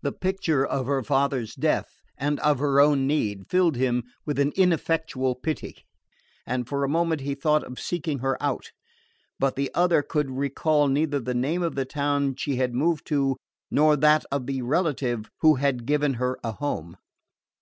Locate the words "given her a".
15.84-16.52